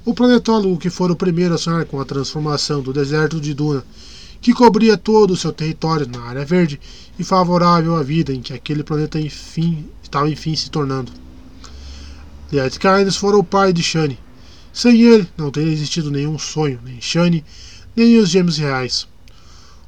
o 0.06 0.14
planetólogo 0.14 0.78
que 0.78 0.90
fora 0.90 1.14
o 1.14 1.18
primeiro 1.18 1.54
a 1.54 1.58
sonhar 1.58 1.86
com 1.86 2.00
a 2.00 2.06
transformação 2.06 2.82
do 2.82 2.94
deserto 2.94 3.40
de 3.40 3.54
Duna, 3.54 3.84
que 4.40 4.54
cobria 4.54 4.98
todo 4.98 5.32
o 5.32 5.38
seu 5.38 5.52
território 5.52 6.08
na 6.08 6.22
área 6.24 6.46
verde 6.46 6.80
e 7.20 7.24
favorável 7.24 7.96
à 7.96 8.04
vida 8.04 8.34
em 8.34 8.42
que 8.42 8.54
aquele 8.54 8.84
planeta 8.84 9.20
enfim, 9.20 9.86
estava 10.12 10.30
enfim 10.30 10.56
se 10.56 10.70
tornando. 10.70 11.12
Ned 12.52 12.78
Kynes 12.78 13.16
fora 13.16 13.38
o 13.38 13.44
pai 13.44 13.74
de 13.74 13.82
Shani. 13.82 14.20
Sem 14.74 15.02
ele, 15.02 15.28
não 15.38 15.50
teria 15.50 15.74
existido 15.74 16.12
nenhum 16.12 16.38
sonho, 16.38 16.80
nem 16.84 17.02
Shani, 17.02 17.44
nem 17.96 18.18
os 18.18 18.30
gêmeos 18.30 18.58
reais. 18.58 19.08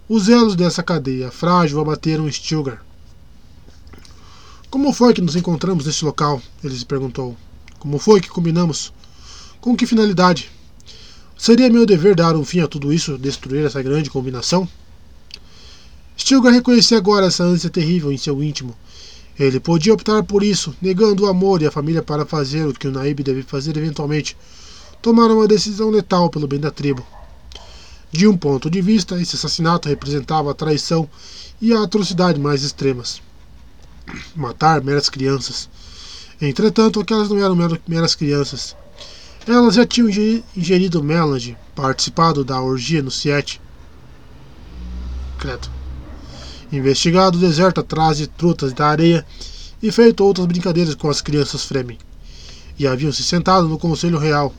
Os 0.09 0.29
elos 0.29 0.55
dessa 0.55 0.81
cadeia 0.81 1.29
frágil 1.31 1.79
abateram 1.79 2.31
Stilgar 2.31 2.81
como 4.73 4.91
foi 4.91 5.13
que 5.13 5.21
nos 5.21 5.35
encontramos 5.35 5.85
neste 5.85 6.03
local? 6.03 6.41
Ele 6.63 6.75
se 6.75 6.83
perguntou. 6.83 7.37
Como 7.77 7.99
foi 7.99 8.19
que 8.19 8.27
combinamos? 8.27 8.91
Com 9.61 9.77
que 9.77 9.85
finalidade? 9.85 10.49
Seria 11.37 11.69
meu 11.69 11.85
dever 11.85 12.15
dar 12.15 12.35
um 12.35 12.43
fim 12.43 12.59
a 12.59 12.67
tudo 12.67 12.91
isso, 12.91 13.15
destruir 13.15 13.63
essa 13.67 13.83
grande 13.83 14.09
combinação? 14.09 14.67
Stilgar 16.17 16.51
reconhecia 16.51 16.97
agora 16.97 17.27
essa 17.27 17.43
ânsia 17.43 17.69
terrível 17.69 18.11
em 18.11 18.17
seu 18.17 18.43
íntimo. 18.43 18.75
Ele 19.37 19.59
podia 19.59 19.93
optar 19.93 20.23
por 20.23 20.43
isso, 20.43 20.75
negando 20.81 21.23
o 21.23 21.27
amor 21.27 21.61
e 21.61 21.65
a 21.65 21.71
família 21.71 22.03
para 22.03 22.25
fazer 22.25 22.67
o 22.67 22.73
que 22.73 22.87
o 22.87 22.91
Naib 22.91 23.21
deve 23.23 23.43
fazer 23.43 23.75
eventualmente, 23.75 24.37
tomar 25.01 25.31
uma 25.31 25.47
decisão 25.47 25.89
letal 25.89 26.29
pelo 26.29 26.47
bem 26.47 26.59
da 26.59 26.71
tribo. 26.71 27.05
De 28.11 28.27
um 28.27 28.37
ponto 28.37 28.69
de 28.69 28.81
vista, 28.81 29.19
esse 29.19 29.35
assassinato 29.35 29.89
representava 29.89 30.51
a 30.51 30.53
traição 30.53 31.09
e 31.59 31.73
a 31.73 31.81
atrocidade 31.81 32.39
mais 32.39 32.63
extremas 32.63 33.21
matar 34.35 34.83
meras 34.83 35.09
crianças. 35.09 35.69
Entretanto, 36.41 36.99
aquelas 36.99 37.29
não 37.29 37.37
eram 37.39 37.55
meras 37.87 38.15
crianças. 38.15 38.75
Elas 39.47 39.75
já 39.75 39.85
tinham 39.85 40.09
ingerido 40.55 41.03
melange, 41.03 41.57
participado 41.75 42.43
da 42.43 42.61
orgia 42.61 43.01
no 43.01 43.11
Siete. 43.11 43.61
Credo. 45.37 45.69
Investigado 46.73 47.37
o 47.37 47.39
deserto 47.39 47.81
atrás 47.81 48.17
de 48.17 48.25
trutas 48.25 48.73
da 48.73 48.87
areia 48.87 49.23
e 49.79 49.91
feito 49.91 50.25
outras 50.25 50.47
brincadeiras 50.47 50.95
com 50.95 51.07
as 51.07 51.21
crianças 51.21 51.63
Fremen. 51.63 51.99
E 52.79 52.87
haviam 52.87 53.11
se 53.11 53.21
sentado 53.21 53.67
no 53.67 53.77
Conselho 53.77 54.17
Real. 54.17 54.51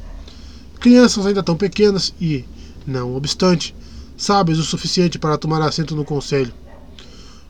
Crianças 0.78 1.26
ainda 1.26 1.42
tão 1.42 1.56
pequenas 1.56 2.14
e, 2.20 2.44
não 2.86 3.16
obstante, 3.16 3.74
sábias 4.16 4.60
o 4.60 4.62
suficiente 4.62 5.18
para 5.18 5.36
tomar 5.36 5.60
assento 5.60 5.96
no 5.96 6.04
Conselho. 6.04 6.54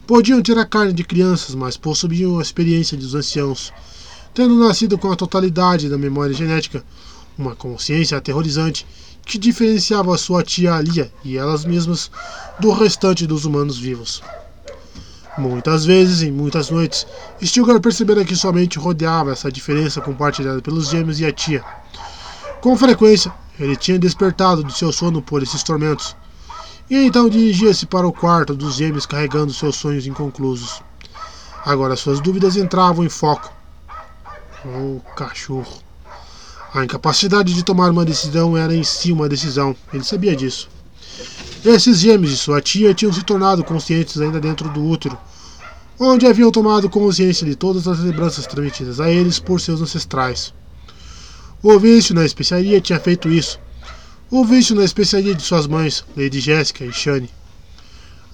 Podiam 0.06 0.40
ter 0.40 0.56
a 0.56 0.64
carne 0.64 0.94
de 0.94 1.04
crianças, 1.04 1.54
mas 1.54 1.76
possuíam 1.76 2.38
a 2.38 2.42
experiência 2.42 2.96
dos 2.96 3.14
anciãos, 3.14 3.70
tendo 4.32 4.54
nascido 4.54 4.96
com 4.96 5.12
a 5.12 5.16
totalidade 5.16 5.90
da 5.90 5.98
memória 5.98 6.34
genética, 6.34 6.82
uma 7.36 7.54
consciência 7.54 8.16
aterrorizante 8.16 8.86
que 9.26 9.36
diferenciava 9.36 10.16
sua 10.16 10.42
tia 10.42 10.72
Alia 10.72 11.12
e 11.22 11.36
elas 11.36 11.66
mesmas 11.66 12.10
do 12.58 12.70
restante 12.70 13.26
dos 13.26 13.44
humanos 13.44 13.76
vivos. 13.76 14.22
Muitas 15.36 15.84
vezes, 15.84 16.22
em 16.22 16.30
muitas 16.30 16.70
noites, 16.70 17.06
Stilgar 17.42 17.80
percebera 17.80 18.24
que 18.24 18.36
somente 18.36 18.78
rodeava 18.78 19.32
essa 19.32 19.50
diferença 19.50 20.00
compartilhada 20.00 20.62
pelos 20.62 20.88
gêmeos 20.88 21.18
e 21.18 21.26
a 21.26 21.32
tia. 21.32 21.64
Com 22.60 22.76
frequência, 22.76 23.32
ele 23.58 23.76
tinha 23.76 23.98
despertado 23.98 24.62
do 24.62 24.72
seu 24.72 24.92
sono 24.92 25.20
por 25.20 25.42
esses 25.42 25.62
tormentos, 25.62 26.14
e 26.88 26.96
então 26.96 27.28
dirigia-se 27.28 27.86
para 27.86 28.06
o 28.06 28.12
quarto 28.12 28.54
dos 28.54 28.76
gêmeos 28.76 29.06
carregando 29.06 29.52
seus 29.52 29.76
sonhos 29.76 30.06
inconclusos. 30.06 30.80
Agora 31.64 31.96
suas 31.96 32.20
dúvidas 32.20 32.56
entravam 32.56 33.04
em 33.04 33.08
foco. 33.08 33.52
Oh, 34.64 35.00
cachorro. 35.16 35.82
A 36.72 36.84
incapacidade 36.84 37.54
de 37.54 37.62
tomar 37.62 37.90
uma 37.90 38.04
decisão 38.04 38.56
era 38.56 38.74
em 38.74 38.82
si 38.84 39.12
uma 39.12 39.28
decisão. 39.28 39.74
Ele 39.92 40.04
sabia 40.04 40.34
disso. 40.34 40.68
Esses 41.64 42.00
gêmeos 42.00 42.30
de 42.30 42.36
sua 42.36 42.60
tia 42.60 42.92
tinham 42.92 43.10
se 43.10 43.22
tornado 43.22 43.64
conscientes 43.64 44.20
ainda 44.20 44.38
dentro 44.38 44.68
do 44.68 44.84
útero, 44.84 45.16
onde 45.98 46.26
haviam 46.26 46.52
tomado 46.52 46.90
consciência 46.90 47.46
de 47.46 47.56
todas 47.56 47.88
as 47.88 48.00
lembranças 48.00 48.46
transmitidas 48.46 49.00
a 49.00 49.10
eles 49.10 49.38
por 49.38 49.58
seus 49.58 49.80
ancestrais. 49.80 50.52
O 51.62 51.78
vício 51.78 52.14
na 52.14 52.22
especiaria 52.22 52.82
tinha 52.82 53.00
feito 53.00 53.30
isso, 53.30 53.58
o 54.30 54.44
vício 54.44 54.76
na 54.76 54.84
especiaria 54.84 55.34
de 55.34 55.42
suas 55.42 55.66
mães, 55.66 56.04
Lady 56.14 56.38
Jéssica 56.38 56.84
e 56.84 56.92
Shani. 56.92 57.30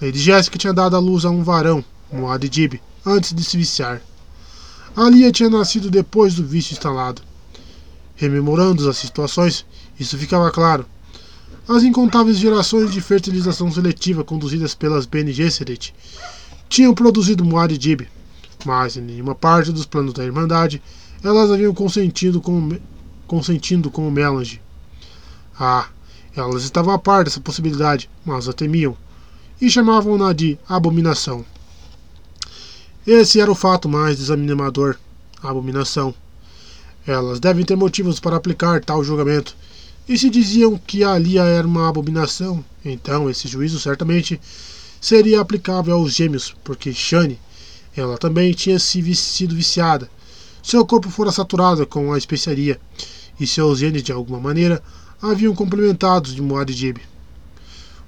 Lady 0.03 0.19
Jéssica 0.19 0.59
tinha 0.59 0.73
dado 0.73 0.97
à 0.97 0.99
luz 0.99 1.25
a 1.25 1.31
um 1.31 1.45
varão, 1.45 1.85
Moad 2.13 2.49
Dib, 2.49 2.81
antes 3.07 3.33
de 3.33 3.45
se 3.45 3.57
viciar. 3.57 4.03
Alia 4.97 5.31
tinha 5.31 5.49
nascido 5.49 5.89
depois 5.89 6.35
do 6.35 6.45
vício 6.45 6.73
instalado. 6.73 7.23
Rememorando 8.17 8.91
as 8.91 8.97
situações, 8.97 9.65
isso 10.01 10.19
ficava 10.19 10.51
claro. 10.51 10.85
As 11.69 11.83
incontáveis 11.83 12.39
gerações 12.39 12.91
de 12.93 13.01
fertilização 13.01 13.71
seletiva 13.71 14.25
conduzidas 14.25 14.75
pelas 14.75 15.07
Bene 15.07 15.33
Gesserit 15.33 15.95
tinham 16.69 16.95
produzido 16.95 17.45
Moad 17.45 17.77
Dib, 17.77 18.09
mas 18.65 18.97
em 18.97 19.01
nenhuma 19.01 19.35
parte 19.35 19.73
dos 19.73 19.87
planos 19.87 20.13
da 20.13 20.25
Irmandade 20.25 20.83
elas 21.23 21.51
haviam 21.51 21.75
consentido 21.75 22.41
com, 22.41 22.79
consentindo 23.27 23.91
com 23.91 24.09
o 24.09 24.11
Melange. 24.11 24.61
Ah, 25.59 25.89
elas 26.35 26.65
estavam 26.65 26.95
a 26.95 26.99
par 26.99 27.25
dessa 27.25 27.41
possibilidade, 27.41 28.09
mas 28.25 28.49
a 28.49 28.53
temiam, 28.53 28.97
e 29.61 29.69
chamavam-na 29.69 30.33
de 30.33 30.59
abominação. 30.69 31.45
Esse 33.07 33.41
era 33.41 33.51
o 33.51 33.55
fato 33.55 33.89
mais 33.89 34.19
desanimador, 34.19 34.97
abominação. 35.43 36.15
Elas 37.07 37.41
devem 37.41 37.65
ter 37.65 37.77
motivos 37.77 38.21
para 38.21 38.37
aplicar 38.37 38.83
tal 38.85 39.05
julgamento, 39.05 39.57
e 40.11 40.19
se 40.19 40.29
diziam 40.29 40.77
que 40.77 41.05
ali 41.05 41.39
era 41.39 41.65
uma 41.65 41.89
abominação, 41.89 42.65
então 42.85 43.31
esse 43.31 43.47
juízo 43.47 43.79
certamente 43.79 44.41
seria 45.01 45.41
aplicável 45.41 45.95
aos 45.95 46.13
gêmeos, 46.13 46.53
porque 46.65 46.93
Shani, 46.93 47.39
ela 47.97 48.19
também 48.19 48.53
tinha 48.53 48.77
sido 48.81 49.55
viciada. 49.55 50.11
Seu 50.65 50.85
corpo 50.85 51.09
fora 51.09 51.31
saturado 51.31 51.87
com 51.87 52.13
a 52.13 52.19
especiaria, 52.19 52.81
e 53.39 53.47
seus 53.47 53.79
genes, 53.79 54.03
de 54.03 54.11
alguma 54.11 54.41
maneira, 54.41 54.83
haviam 55.23 55.55
complementados 55.55 56.35
de 56.35 56.43
Muad'Dib. 56.43 56.99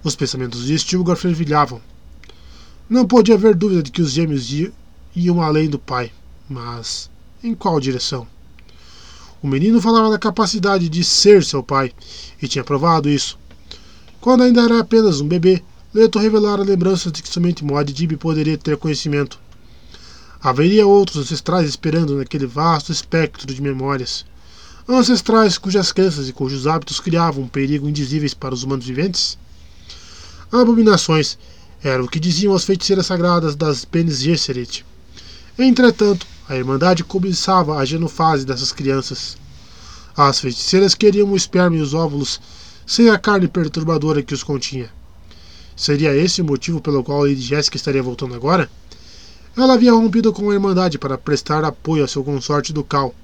Os 0.03 0.17
pensamentos 0.17 0.67
de 0.67 0.77
Stilgar 0.77 1.17
fervilhavam. 1.17 1.81
Não 2.91 3.07
podia 3.07 3.37
haver 3.37 3.55
dúvida 3.55 3.81
de 3.81 3.93
que 3.93 4.03
os 4.03 4.11
gêmeos 4.11 4.51
iam 5.15 5.41
além 5.41 5.71
do 5.71 5.79
pai, 5.79 6.11
mas 6.51 7.09
em 7.45 7.55
qual 7.55 7.79
direção? 7.79 8.27
O 9.43 9.49
menino 9.49 9.81
falava 9.81 10.11
da 10.11 10.19
capacidade 10.19 10.89
de 10.89 11.03
ser 11.03 11.45
seu 11.45 11.63
pai, 11.63 11.93
e 12.41 12.47
tinha 12.47 12.63
provado 12.63 13.09
isso. 13.09 13.39
Quando 14.21 14.43
ainda 14.43 14.63
era 14.63 14.79
apenas 14.79 15.21
um 15.21 15.27
bebê, 15.27 15.63
Leto 15.93 16.19
revelara 16.19 16.63
lembranças 16.63 17.13
de 17.13 17.23
que 17.23 17.29
somente 17.29 17.65
Muad'Dib 17.65 18.17
poderia 18.17 18.57
ter 18.57 18.77
conhecimento. 18.77 19.39
Haveria 20.41 20.87
outros 20.87 21.19
ancestrais 21.19 21.69
esperando 21.69 22.17
naquele 22.17 22.47
vasto 22.47 22.93
espectro 22.93 23.47
de 23.47 23.61
memórias 23.61 24.25
ancestrais 24.89 25.59
cujas 25.59 25.93
crenças 25.93 26.29
e 26.29 26.33
cujos 26.33 26.67
hábitos 26.67 27.01
criavam 27.01 27.45
um 27.45 27.49
perigo 27.49 27.89
indizíveis 27.89 28.35
para 28.35 28.55
os 28.55 28.63
humanos 28.63 28.87
viventes? 28.87 29.39
Abominações 30.51 31.39
era 31.83 32.03
o 32.03 32.09
que 32.09 32.21
diziam 32.21 32.55
as 32.55 32.65
feiticeiras 32.65 33.07
sagradas 33.07 33.57
das 33.57 33.85
Bene 33.85 34.13
Gesserit. 34.13 34.85
Entretanto, 35.59 36.27
A 36.53 36.57
Irmandade 36.59 37.03
cobiçava 37.03 37.79
a 37.79 37.85
genofase 37.87 38.45
dessas 38.45 38.73
crianças. 38.73 39.39
As 40.15 40.39
feiticeiras 40.39 40.95
queriam 40.95 41.33
o 41.33 41.35
esperma 41.35 41.79
e 41.79 41.81
os 41.81 41.95
óvulos 41.95 42.39
sem 42.87 43.09
a 43.09 43.17
carne 43.17 43.49
perturbadora 43.49 44.23
que 44.23 44.35
os 44.35 44.43
continha. 44.43 44.93
Seria 45.75 46.15
esse 46.15 46.43
o 46.43 46.45
motivo 46.45 46.79
pelo 46.79 47.03
qual 47.03 47.23
Lady 47.23 47.41
Jessica 47.41 47.79
estaria 47.79 48.03
voltando 48.03 48.35
agora? 48.35 48.71
Ela 49.57 49.73
havia 49.73 49.95
rompido 49.95 50.31
com 50.31 50.51
a 50.51 50.53
Irmandade 50.53 50.99
para 50.99 51.17
prestar 51.17 51.65
apoio 51.65 52.05
a 52.05 52.07
seu 52.07 52.23
consorte 52.23 52.71
do 52.71 52.85
Cal, 52.85 53.15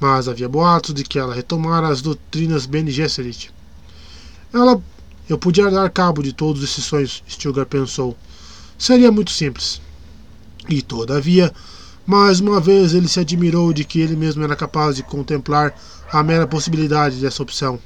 mas 0.00 0.26
havia 0.26 0.48
boatos 0.48 0.94
de 0.94 1.04
que 1.04 1.18
ela 1.18 1.34
retomara 1.34 1.88
as 1.88 2.00
doutrinas 2.00 2.64
Bene 2.64 2.90
Gesserit. 2.90 3.52
Ela. 4.50 4.82
Eu 5.28 5.36
podia 5.36 5.70
dar 5.70 5.90
cabo 5.90 6.22
de 6.22 6.32
todos 6.32 6.62
esses 6.64 6.86
sonhos, 6.86 7.22
Stilgar 7.28 7.66
pensou. 7.66 8.16
Seria 8.78 9.12
muito 9.12 9.30
simples. 9.30 9.78
E, 10.70 10.80
todavia, 10.80 11.52
mais 12.06 12.40
uma 12.40 12.60
vez 12.60 12.94
ele 12.94 13.08
se 13.08 13.20
admirou 13.20 13.72
de 13.72 13.84
que 13.84 14.00
ele 14.00 14.16
mesmo 14.16 14.42
era 14.42 14.56
capaz 14.56 14.96
de 14.96 15.02
contemplar 15.02 15.74
a 16.12 16.22
mera 16.22 16.46
possibilidade 16.46 17.16
dessa 17.16 17.42
opção. 17.42 17.78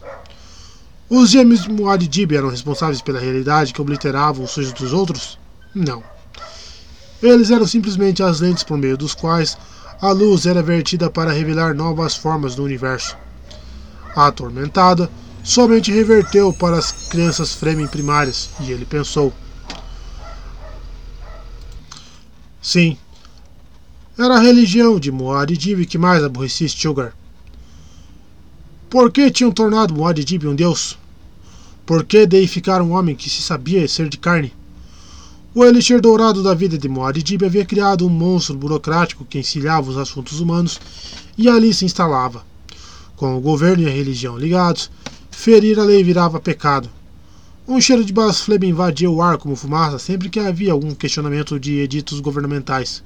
Os 1.09 1.31
gêmeos 1.31 1.69
Muad'Dib 1.69 2.35
eram 2.35 2.49
responsáveis 2.49 3.01
pela 3.01 3.21
realidade 3.21 3.73
que 3.73 3.81
obliterava 3.81 4.43
os 4.43 4.51
sonhos 4.51 4.73
dos 4.73 4.93
outros? 4.93 5.39
Não. 5.75 6.03
Eles 7.23 7.51
eram 7.51 7.67
simplesmente 7.67 8.23
as 8.23 8.41
lentes 8.41 8.65
por 8.65 8.77
meio 8.77 8.97
dos 8.97 9.15
quais 9.15 9.57
a 10.01 10.11
luz 10.11 10.47
era 10.47 10.63
vertida 10.63 11.09
para 11.09 11.33
revelar 11.33 11.75
novas 11.75 12.17
formas 12.17 12.55
do 12.55 12.65
universo. 12.65 13.17
A 14.15 14.27
atormentada 14.27 15.11
somente 15.45 15.93
reverteu 15.93 16.53
para 16.53 16.77
as 16.77 16.91
crianças 16.91 17.53
Fremen 17.53 17.87
primárias, 17.87 18.51
e 18.61 18.73
ele 18.73 18.85
pensou: 18.85 19.33
Sim, 22.61 22.99
era 24.19 24.37
a 24.37 24.41
religião 24.41 24.99
de 24.99 25.13
Muad'Dib 25.13 25.85
que 25.85 25.99
mais 25.99 26.25
aborrecia 26.25 26.67
Stilgar. 26.67 27.13
Por 28.89 29.13
que 29.13 29.31
tinham 29.31 29.53
tornado 29.53 29.93
Muad'Dib 29.93 30.47
um 30.47 30.55
deus? 30.55 30.99
Por 31.85 32.03
que 32.03 32.27
deificar 32.27 32.81
um 32.81 32.93
homem 32.93 33.15
que 33.15 33.29
se 33.29 33.43
sabia 33.43 33.87
ser 33.87 34.09
de 34.09 34.17
carne? 34.17 34.55
O 35.55 35.63
elixir 35.63 36.01
dourado 36.01 36.43
da 36.43 36.55
vida 36.55 36.79
de 36.79 36.89
Muad'Dib 36.89 37.45
havia 37.45 37.67
criado 37.67 38.07
um 38.07 38.09
monstro 38.09 38.57
burocrático 38.57 39.25
que 39.25 39.39
encilhava 39.39 39.91
os 39.91 39.99
assuntos 39.99 40.41
humanos 40.41 40.81
e 41.37 41.47
ali 41.47 41.75
se 41.75 41.85
instalava. 41.85 42.43
Com 43.17 43.37
o 43.37 43.41
governo 43.41 43.83
e 43.83 43.87
a 43.87 43.93
religião 43.93 44.39
ligados, 44.39 44.91
ferir 45.31 45.79
a 45.79 45.85
lei 45.85 46.03
virava 46.03 46.41
pecado. 46.41 46.89
Um 47.69 47.79
cheiro 47.83 48.03
de 48.03 48.15
blasfêmia 48.15 48.71
invadia 48.71 49.11
o 49.11 49.21
ar 49.21 49.37
como 49.37 49.57
fumaça 49.57 49.99
sempre 49.99 50.31
que 50.31 50.41
havia 50.41 50.73
algum 50.73 50.95
questionamento 50.95 51.61
de 51.61 51.81
editos 51.81 52.21
governamentais. 52.21 53.03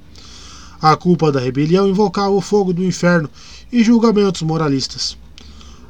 A 0.81 0.95
culpa 0.95 1.31
da 1.31 1.39
rebelião 1.39 1.87
invocava 1.87 2.31
o 2.31 2.41
fogo 2.41 2.73
do 2.73 2.83
inferno 2.83 3.29
e 3.71 3.83
julgamentos 3.83 4.41
moralistas. 4.41 5.15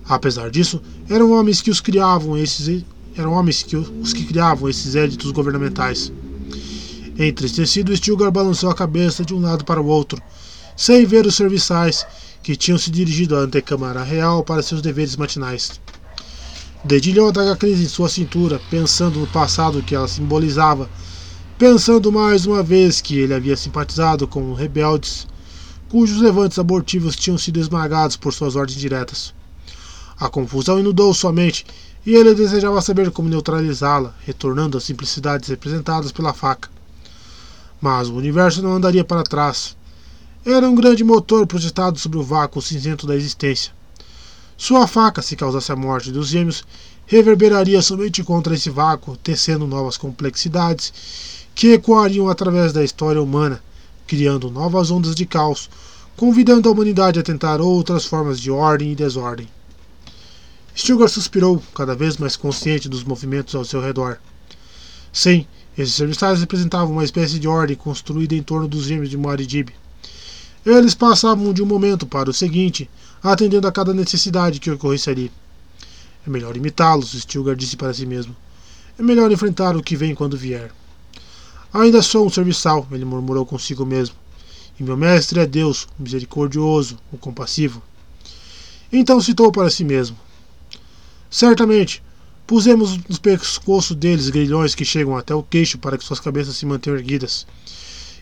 Apesar 0.05 0.49
disso, 0.49 0.81
eram 1.09 1.31
homens 1.31 1.61
que 1.61 1.71
os 1.71 1.79
criavam 1.79 2.37
esses 2.37 2.83
eram 3.15 3.31
homens 3.33 3.63
que 3.63 3.75
os 3.75 4.11
que 4.13 4.25
criavam 4.25 4.69
esses 4.69 4.95
editos 4.95 5.31
governamentais. 5.31 6.11
Entristecido, 7.17 7.95
Stilgar 7.95 8.31
balançou 8.31 8.69
a 8.69 8.75
cabeça 8.75 9.23
de 9.23 9.33
um 9.33 9.39
lado 9.39 9.63
para 9.63 9.81
o 9.81 9.85
outro, 9.85 10.21
sem 10.75 11.05
ver 11.05 11.25
os 11.25 11.35
serviçais 11.35 12.05
que 12.43 12.55
tinham 12.55 12.77
se 12.77 12.89
dirigido 12.89 13.35
à 13.35 13.39
antecâmara 13.39 14.03
real 14.03 14.43
para 14.43 14.61
seus 14.61 14.81
deveres 14.81 15.15
matinais. 15.15 15.79
Dedilhou 16.83 17.29
a 17.29 17.31
daga 17.31 17.55
crise 17.55 17.83
em 17.83 17.87
sua 17.87 18.09
cintura, 18.09 18.59
pensando 18.69 19.19
no 19.19 19.27
passado 19.27 19.83
que 19.83 19.93
ela 19.93 20.07
simbolizava, 20.07 20.89
pensando 21.61 22.11
mais 22.11 22.47
uma 22.47 22.63
vez 22.63 23.01
que 23.01 23.19
ele 23.19 23.35
havia 23.35 23.55
simpatizado 23.55 24.27
com 24.27 24.51
rebeldes 24.51 25.27
cujos 25.89 26.19
levantes 26.19 26.57
abortivos 26.57 27.15
tinham 27.15 27.37
sido 27.37 27.59
esmagados 27.59 28.17
por 28.17 28.33
suas 28.33 28.55
ordens 28.55 28.79
diretas. 28.79 29.31
A 30.19 30.27
confusão 30.27 30.79
inundou 30.79 31.13
sua 31.13 31.31
mente 31.31 31.63
e 32.03 32.15
ele 32.15 32.33
desejava 32.33 32.81
saber 32.81 33.11
como 33.11 33.29
neutralizá-la, 33.29 34.15
retornando 34.25 34.75
às 34.75 34.85
simplicidades 34.85 35.49
representadas 35.49 36.11
pela 36.11 36.33
faca. 36.33 36.67
Mas 37.79 38.09
o 38.09 38.15
universo 38.15 38.63
não 38.63 38.73
andaria 38.73 39.03
para 39.03 39.21
trás. 39.21 39.77
Era 40.43 40.67
um 40.67 40.73
grande 40.73 41.03
motor 41.03 41.45
projetado 41.45 41.99
sobre 41.99 42.17
o 42.17 42.23
vácuo 42.23 42.59
cinzento 42.59 43.05
da 43.05 43.15
existência. 43.15 43.71
Sua 44.57 44.87
faca, 44.87 45.21
se 45.21 45.35
causasse 45.35 45.71
a 45.71 45.75
morte 45.75 46.11
dos 46.11 46.29
gêmeos, 46.29 46.63
reverberaria 47.05 47.83
somente 47.83 48.23
contra 48.23 48.55
esse 48.55 48.71
vácuo, 48.71 49.15
tecendo 49.15 49.67
novas 49.67 49.95
complexidades 49.95 50.91
que 51.61 51.73
ecoariam 51.73 52.27
através 52.27 52.73
da 52.73 52.83
história 52.83 53.21
humana, 53.21 53.61
criando 54.07 54.49
novas 54.49 54.89
ondas 54.89 55.13
de 55.13 55.27
caos, 55.27 55.69
convidando 56.17 56.67
a 56.67 56.71
humanidade 56.71 57.19
a 57.19 57.23
tentar 57.23 57.61
outras 57.61 58.03
formas 58.03 58.39
de 58.39 58.49
ordem 58.49 58.91
e 58.91 58.95
desordem. 58.95 59.47
Stilgar 60.75 61.07
suspirou, 61.07 61.61
cada 61.75 61.93
vez 61.93 62.17
mais 62.17 62.35
consciente 62.35 62.89
dos 62.89 63.03
movimentos 63.03 63.53
ao 63.53 63.63
seu 63.63 63.79
redor. 63.79 64.17
Sim, 65.13 65.45
esses 65.77 65.93
serviçais 65.93 66.39
representavam 66.39 66.93
uma 66.93 67.03
espécie 67.03 67.37
de 67.37 67.47
ordem 67.47 67.75
construída 67.75 68.33
em 68.33 68.41
torno 68.41 68.67
dos 68.67 68.85
gêmeos 68.85 69.11
de 69.11 69.17
Muad'Dib. 69.17 69.69
Eles 70.65 70.95
passavam 70.95 71.53
de 71.53 71.61
um 71.61 71.67
momento 71.67 72.07
para 72.07 72.31
o 72.31 72.33
seguinte, 72.33 72.89
atendendo 73.21 73.67
a 73.67 73.71
cada 73.71 73.93
necessidade 73.93 74.59
que 74.59 74.71
ocorresse 74.71 75.11
ali. 75.11 75.31
É 76.25 76.29
melhor 76.31 76.57
imitá-los, 76.57 77.11
Stilgar 77.11 77.55
disse 77.55 77.77
para 77.77 77.93
si 77.93 78.07
mesmo. 78.07 78.35
É 78.97 79.03
melhor 79.03 79.31
enfrentar 79.31 79.77
o 79.77 79.83
que 79.83 79.95
vem 79.95 80.15
quando 80.15 80.35
vier. 80.35 80.71
Ainda 81.73 82.01
sou 82.01 82.25
um 82.25 82.29
serviçal, 82.29 82.87
ele 82.91 83.05
murmurou 83.05 83.45
consigo 83.45 83.85
mesmo. 83.85 84.15
E 84.79 84.83
meu 84.83 84.97
mestre 84.97 85.39
é 85.39 85.45
Deus, 85.45 85.87
o 85.97 86.03
misericordioso, 86.03 86.97
o 87.11 87.17
compassivo. 87.17 87.81
Então 88.91 89.21
citou 89.21 89.51
para 89.51 89.69
si 89.69 89.83
mesmo: 89.83 90.17
Certamente, 91.29 92.03
pusemos 92.45 92.97
nos 93.07 93.19
pescoços 93.19 93.95
deles 93.95 94.29
grilhões 94.29 94.75
que 94.75 94.83
chegam 94.83 95.15
até 95.15 95.33
o 95.33 95.43
queixo 95.43 95.77
para 95.77 95.97
que 95.97 96.03
suas 96.03 96.19
cabeças 96.19 96.55
se 96.55 96.65
mantenham 96.65 96.97
erguidas. 96.97 97.47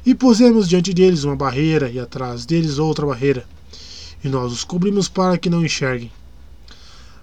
E 0.06 0.14
pusemos 0.14 0.68
diante 0.68 0.94
deles 0.94 1.24
uma 1.24 1.36
barreira 1.36 1.90
e 1.90 2.00
atrás 2.00 2.46
deles 2.46 2.78
outra 2.78 3.06
barreira 3.06 3.46
e 4.24 4.28
nós 4.28 4.52
os 4.52 4.64
cobrimos 4.64 5.08
para 5.08 5.38
que 5.38 5.50
não 5.50 5.66
enxerguem. 5.66 6.12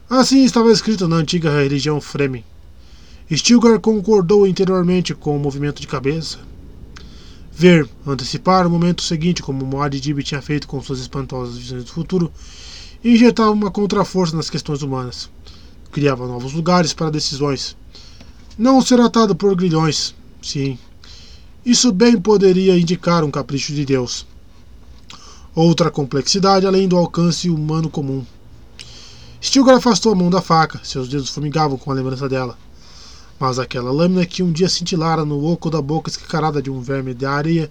Assim 0.08 0.44
estava 0.44 0.70
escrito 0.70 1.08
na 1.08 1.16
antiga 1.16 1.50
religião 1.50 2.00
Fremen. 2.00 2.44
Stilgar 3.30 3.80
concordou 3.80 4.46
interiormente 4.46 5.14
com 5.14 5.36
o 5.36 5.40
movimento 5.40 5.80
de 5.80 5.86
cabeça. 5.86 6.38
Ver, 7.52 7.88
antecipar 8.06 8.66
o 8.66 8.70
momento 8.70 9.02
seguinte, 9.02 9.42
como 9.42 9.64
Muad'Dib 9.64 10.22
tinha 10.22 10.42
feito 10.42 10.68
com 10.68 10.82
suas 10.82 11.00
espantosas 11.00 11.56
visões 11.56 11.84
do 11.84 11.90
futuro, 11.90 12.30
injetava 13.04 13.50
uma 13.50 13.70
contraforça 13.70 14.36
nas 14.36 14.50
questões 14.50 14.82
humanas. 14.82 15.30
Criava 15.90 16.26
novos 16.26 16.52
lugares 16.52 16.92
para 16.92 17.10
decisões. 17.10 17.76
Não 18.58 18.80
ser 18.80 19.00
atado 19.00 19.34
por 19.34 19.54
grilhões, 19.56 20.14
sim. 20.42 20.78
Isso 21.64 21.92
bem 21.92 22.20
poderia 22.20 22.78
indicar 22.78 23.24
um 23.24 23.30
capricho 23.30 23.72
de 23.72 23.84
Deus 23.84 24.26
outra 25.56 25.90
complexidade 25.90 26.66
além 26.66 26.86
do 26.86 26.98
alcance 26.98 27.48
humano 27.48 27.88
comum. 27.88 28.22
Stilgar 29.40 29.76
afastou 29.76 30.12
a 30.12 30.14
mão 30.14 30.28
da 30.28 30.42
faca, 30.42 30.78
seus 30.84 31.08
dedos 31.08 31.30
formigavam 31.30 31.78
com 31.78 31.90
a 31.90 31.94
lembrança 31.94 32.28
dela. 32.28 32.58
Mas 33.38 33.58
aquela 33.58 33.90
lâmina 33.90 34.24
que 34.24 34.42
um 34.42 34.50
dia 34.50 34.68
cintilara 34.68 35.24
no 35.24 35.44
oco 35.44 35.70
da 35.70 35.82
boca 35.82 36.08
escancarada 36.08 36.62
de 36.62 36.70
um 36.70 36.80
verme 36.80 37.12
de 37.12 37.26
areia, 37.26 37.70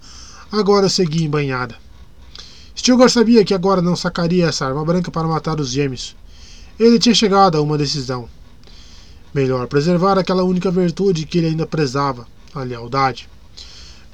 agora 0.50 0.88
seguia 0.88 1.26
embanhada. 1.26 1.76
Stilgar 2.76 3.10
sabia 3.10 3.44
que 3.44 3.54
agora 3.54 3.82
não 3.82 3.96
sacaria 3.96 4.46
essa 4.46 4.66
arma 4.66 4.84
branca 4.84 5.10
para 5.10 5.26
matar 5.26 5.58
os 5.58 5.70
gêmeos. 5.70 6.14
Ele 6.78 6.98
tinha 6.98 7.14
chegado 7.14 7.56
a 7.56 7.60
uma 7.62 7.78
decisão. 7.78 8.28
Melhor 9.34 9.66
preservar 9.66 10.18
aquela 10.18 10.44
única 10.44 10.70
virtude 10.70 11.26
que 11.26 11.38
ele 11.38 11.48
ainda 11.48 11.66
prezava, 11.66 12.26
a 12.54 12.62
lealdade. 12.62 13.28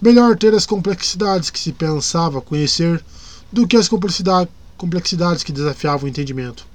Melhor 0.00 0.36
ter 0.36 0.54
as 0.54 0.64
complexidades 0.64 1.50
que 1.50 1.58
se 1.58 1.72
pensava 1.72 2.40
conhecer 2.40 3.04
do 3.52 3.66
que 3.66 3.76
as 3.76 3.88
complexidades 3.88 5.44
que 5.44 5.52
desafiavam 5.52 6.06
o 6.06 6.08
entendimento. 6.08 6.66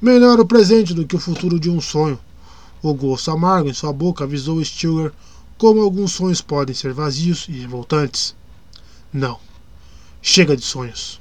Melhor 0.00 0.40
o 0.40 0.46
presente 0.46 0.94
do 0.94 1.06
que 1.06 1.16
o 1.16 1.20
futuro 1.20 1.60
de 1.60 1.68
um 1.68 1.80
sonho. 1.80 2.18
O 2.84 2.92
gosto 2.92 3.30
amargo 3.30 3.70
em 3.70 3.72
sua 3.72 3.94
boca 3.94 4.24
avisou 4.24 4.62
Stilgar 4.62 5.10
como 5.56 5.80
alguns 5.80 6.12
sonhos 6.12 6.42
podem 6.42 6.74
ser 6.74 6.92
vazios 6.92 7.46
e 7.48 7.52
revoltantes. 7.52 8.36
Não. 9.10 9.40
Chega 10.20 10.54
de 10.54 10.62
sonhos. 10.62 11.18